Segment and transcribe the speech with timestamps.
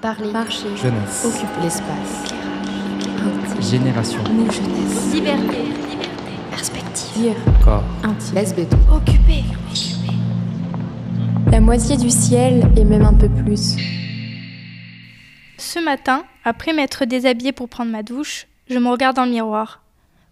[0.00, 1.24] Parler, marcher, Jeunesse.
[1.26, 2.32] occuper l'espace.
[3.68, 4.22] Génération.
[4.30, 5.12] Nous, jeunesse.
[5.12, 5.64] Liberté.
[6.50, 7.12] Perspective.
[7.16, 7.34] Dire.
[7.64, 7.82] Corps.
[8.04, 8.34] Intime.
[8.36, 8.76] Lesbéto.
[8.92, 9.42] Occuper.
[11.50, 13.74] La moitié du ciel et même un peu plus.
[15.56, 19.82] Ce matin, après m'être déshabillée pour prendre ma douche, je me regarde dans le miroir.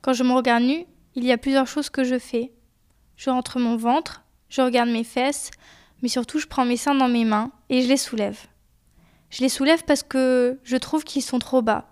[0.01, 0.85] Quand je me regarde nue,
[1.17, 2.53] il y a plusieurs choses que je fais.
[3.17, 5.51] Je rentre mon ventre, je regarde mes fesses,
[6.03, 8.39] mais surtout je prends mes seins dans mes mains et je les soulève.
[9.31, 11.89] Je les soulève parce que je trouve qu'ils sont trop bas.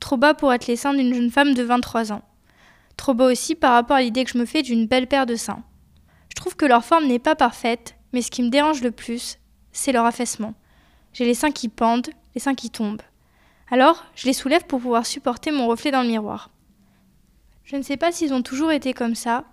[0.00, 2.22] Trop bas pour être les seins d'une jeune femme de 23 ans.
[2.96, 5.36] Trop bas aussi par rapport à l'idée que je me fais d'une belle paire de
[5.36, 5.62] seins.
[6.28, 9.38] Je trouve que leur forme n'est pas parfaite, mais ce qui me dérange le plus,
[9.72, 10.54] c'est leur affaissement.
[11.12, 13.02] J'ai les seins qui pendent, les seins qui tombent.
[13.70, 16.50] Alors, je les soulève pour pouvoir supporter mon reflet dans le miroir.
[17.64, 19.44] Je ne sais pas s'ils ont toujours été comme ça,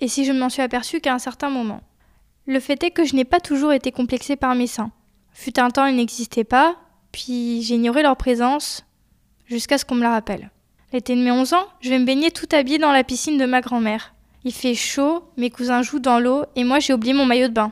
[0.00, 1.82] et si je ne m'en suis aperçue qu'à un certain moment.
[2.46, 4.92] Le fait est que je n'ai pas toujours été complexée par mes seins.
[5.40, 6.74] Fut un temps, ils n'existaient pas,
[7.12, 8.84] puis ignoré leur présence
[9.46, 10.50] jusqu'à ce qu'on me la rappelle.
[10.92, 13.46] L'été de mes 11 ans, je vais me baigner tout habillée dans la piscine de
[13.46, 14.14] ma grand-mère.
[14.42, 17.52] Il fait chaud, mes cousins jouent dans l'eau, et moi j'ai oublié mon maillot de
[17.52, 17.70] bain.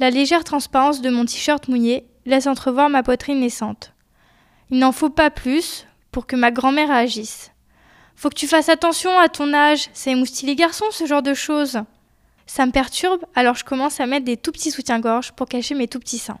[0.00, 3.92] La légère transparence de mon t-shirt mouillé laisse entrevoir ma poitrine naissante.
[4.70, 7.52] Il n'en faut pas plus pour que ma grand-mère agisse.
[8.16, 11.32] Faut que tu fasses attention à ton âge, ça émoustille les garçons, ce genre de
[11.32, 11.78] choses.
[12.44, 15.86] Ça me perturbe, alors je commence à mettre des tout petits soutiens-gorge pour cacher mes
[15.86, 16.40] tout petits seins.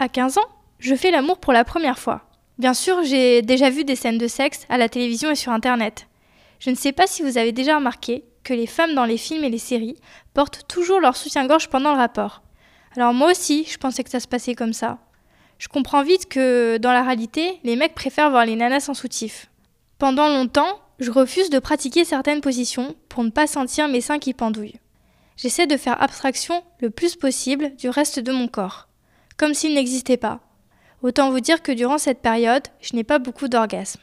[0.00, 2.22] À 15 ans, je fais l'amour pour la première fois.
[2.58, 6.06] Bien sûr, j'ai déjà vu des scènes de sexe à la télévision et sur Internet.
[6.60, 9.42] Je ne sais pas si vous avez déjà remarqué que les femmes dans les films
[9.42, 9.96] et les séries
[10.34, 12.42] portent toujours leur soutien-gorge pendant le rapport.
[12.94, 14.98] Alors moi aussi, je pensais que ça se passait comme ça.
[15.58, 19.50] Je comprends vite que dans la réalité, les mecs préfèrent voir les nanas sans soutif.
[19.98, 24.32] Pendant longtemps, je refuse de pratiquer certaines positions pour ne pas sentir mes seins qui
[24.32, 24.78] pendouillent.
[25.36, 28.87] J'essaie de faire abstraction le plus possible du reste de mon corps,
[29.38, 30.40] comme s'il n'existait pas.
[31.02, 34.00] Autant vous dire que durant cette période, je n'ai pas beaucoup d'orgasmes.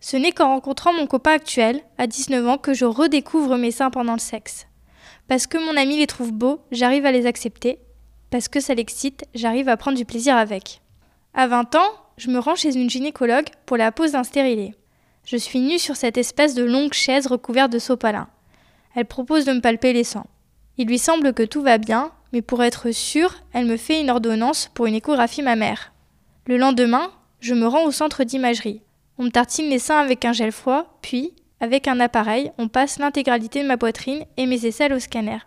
[0.00, 3.90] Ce n'est qu'en rencontrant mon copain actuel, à 19 ans, que je redécouvre mes seins
[3.90, 4.66] pendant le sexe.
[5.28, 7.78] Parce que mon ami les trouve beaux, j'arrive à les accepter.
[8.30, 10.80] Parce que ça l'excite, j'arrive à prendre du plaisir avec.
[11.34, 14.74] À 20 ans, je me rends chez une gynécologue pour la pose d'un stérilet.
[15.24, 18.28] Je suis nue sur cette espèce de longue chaise recouverte de sopalin.
[18.94, 20.26] Elle propose de me palper les seins.
[20.78, 24.10] Il lui semble que tout va bien, mais pour être sûre, elle me fait une
[24.10, 25.92] ordonnance pour une échographie mammaire.
[26.46, 27.10] Le lendemain,
[27.40, 28.82] je me rends au centre d'imagerie.
[29.18, 32.98] On me tartine les seins avec un gel froid, puis, avec un appareil, on passe
[32.98, 35.38] l'intégralité de ma poitrine et mes aisselles au scanner.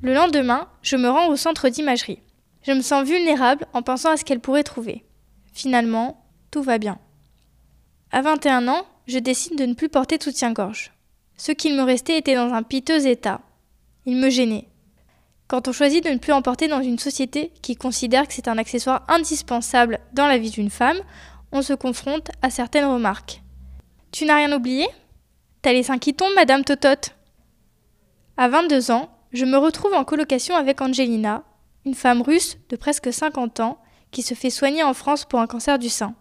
[0.00, 2.22] Le lendemain, je me rends au centre d'imagerie.
[2.62, 5.04] Je me sens vulnérable en pensant à ce qu'elle pourrait trouver.
[5.52, 6.98] Finalement, tout va bien.
[8.10, 10.92] À 21 ans, je décide de ne plus porter de soutien-gorge.
[11.36, 13.40] Ce qu'il me restait était dans un piteux état.
[14.06, 14.68] Il me gênait.
[15.52, 18.48] Quand on choisit de ne plus en porter dans une société qui considère que c'est
[18.48, 20.96] un accessoire indispensable dans la vie d'une femme,
[21.52, 23.42] on se confronte à certaines remarques.
[24.12, 24.88] Tu n'as rien oublié?
[25.60, 27.14] T'as les seins qui tombent, Madame Totote
[28.38, 31.42] À 22 ans, je me retrouve en colocation avec Angelina,
[31.84, 33.76] une femme russe de presque 50 ans
[34.10, 36.14] qui se fait soigner en France pour un cancer du sein.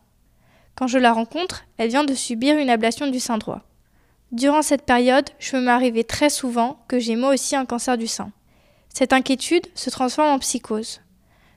[0.75, 3.61] Quand je la rencontre, elle vient de subir une ablation du sein droit.
[4.33, 8.07] Durant cette période, je me m'arrivais très souvent que j'ai moi aussi un cancer du
[8.07, 8.33] sein.
[8.93, 11.01] Cette inquiétude se transforme en psychose.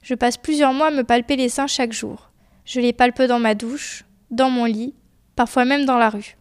[0.02, 2.30] Je passe plusieurs mois à me palper les seins chaque jour.
[2.64, 4.94] Je les palpe dans ma douche, dans mon lit,
[5.36, 6.36] parfois même dans la rue.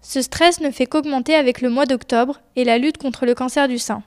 [0.00, 3.68] Ce stress ne fait qu'augmenter avec le mois d'octobre et la lutte contre le cancer
[3.68, 4.02] du sein.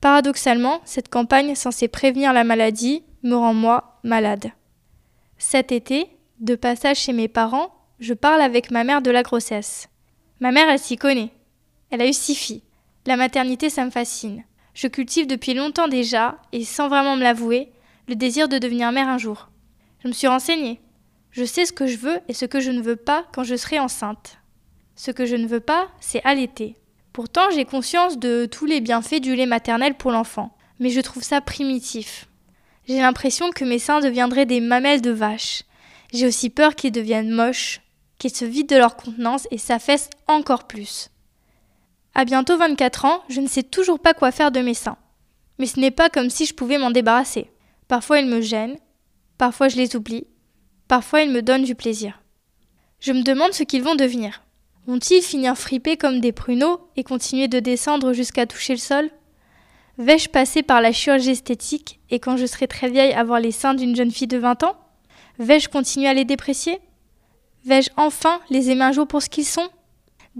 [0.00, 4.52] Paradoxalement, cette campagne censée prévenir la maladie me rend moi malade.
[5.36, 6.08] Cet été,
[6.40, 9.88] de passage chez mes parents, je parle avec ma mère de la grossesse.
[10.40, 11.30] Ma mère, elle s'y connaît.
[11.90, 12.62] Elle a eu six filles.
[13.06, 14.44] La maternité, ça me fascine.
[14.74, 17.70] Je cultive depuis longtemps déjà, et sans vraiment me l'avouer,
[18.08, 19.48] le désir de devenir mère un jour.
[20.02, 20.80] Je me suis renseignée.
[21.30, 23.54] Je sais ce que je veux et ce que je ne veux pas quand je
[23.54, 24.38] serai enceinte.
[24.96, 26.76] Ce que je ne veux pas, c'est allaiter.
[27.12, 31.22] Pourtant, j'ai conscience de tous les bienfaits du lait maternel pour l'enfant, mais je trouve
[31.22, 32.26] ça primitif.
[32.88, 35.62] J'ai l'impression que mes seins deviendraient des mamelles de vache.
[36.12, 37.80] J'ai aussi peur qu'ils deviennent moches,
[38.18, 41.10] qu'ils se vident de leur contenance et s'affaissent encore plus.
[42.20, 44.98] À bientôt 24 ans, je ne sais toujours pas quoi faire de mes seins.
[45.58, 47.50] Mais ce n'est pas comme si je pouvais m'en débarrasser.
[47.88, 48.76] Parfois ils me gênent,
[49.38, 50.26] parfois je les oublie,
[50.86, 52.20] parfois ils me donnent du plaisir.
[52.98, 54.42] Je me demande ce qu'ils vont devenir.
[54.86, 59.10] Vont-ils finir fripés comme des pruneaux et continuer de descendre jusqu'à toucher le sol?
[59.96, 63.72] Vais-je passer par la chirurgie esthétique et quand je serai très vieille avoir les seins
[63.72, 64.76] d'une jeune fille de 20 ans?
[65.38, 66.80] Vais-je continuer à les déprécier?
[67.64, 69.70] Vais-je enfin les aimer un jour pour ce qu'ils sont?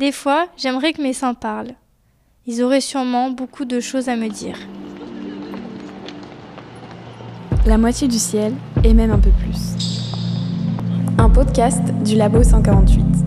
[0.01, 1.75] Des fois, j'aimerais que mes seins parlent.
[2.47, 4.57] Ils auraient sûrement beaucoup de choses à me dire.
[7.67, 9.77] La moitié du ciel et même un peu plus.
[11.35, 13.20] podcast du Labo 148.